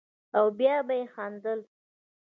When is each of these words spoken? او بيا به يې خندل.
او 0.37 0.45
بيا 0.57 0.77
به 0.87 0.95
يې 0.99 1.05
خندل. 1.13 1.59